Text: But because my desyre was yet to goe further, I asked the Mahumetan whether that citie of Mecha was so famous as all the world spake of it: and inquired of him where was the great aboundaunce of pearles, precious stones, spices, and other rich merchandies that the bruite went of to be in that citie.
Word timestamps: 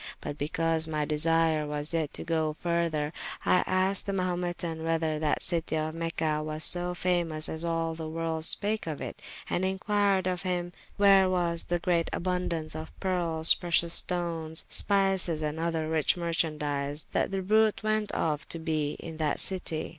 But 0.19 0.35
because 0.39 0.87
my 0.87 1.05
desyre 1.05 1.67
was 1.67 1.93
yet 1.93 2.11
to 2.15 2.23
goe 2.23 2.53
further, 2.53 3.13
I 3.45 3.63
asked 3.67 4.07
the 4.07 4.13
Mahumetan 4.13 4.83
whether 4.83 5.19
that 5.19 5.43
citie 5.43 5.77
of 5.77 5.93
Mecha 5.93 6.43
was 6.43 6.63
so 6.63 6.95
famous 6.95 7.47
as 7.47 7.63
all 7.63 7.93
the 7.93 8.09
world 8.09 8.43
spake 8.45 8.87
of 8.87 8.99
it: 8.99 9.21
and 9.47 9.63
inquired 9.63 10.25
of 10.25 10.41
him 10.41 10.71
where 10.97 11.29
was 11.29 11.65
the 11.65 11.77
great 11.77 12.09
aboundaunce 12.13 12.75
of 12.75 12.99
pearles, 12.99 13.53
precious 13.53 13.93
stones, 13.93 14.65
spices, 14.69 15.43
and 15.43 15.59
other 15.59 15.87
rich 15.87 16.17
merchandies 16.17 17.05
that 17.11 17.29
the 17.29 17.43
bruite 17.43 17.83
went 17.83 18.11
of 18.13 18.49
to 18.49 18.57
be 18.57 18.93
in 18.99 19.17
that 19.17 19.39
citie. 19.39 19.89